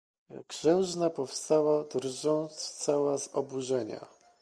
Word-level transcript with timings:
"Księżna 0.47 1.09
powstała 1.09 1.83
drżąc 1.83 2.71
cała 2.71 3.17
z 3.17 3.29
oburzenia." 3.33 4.05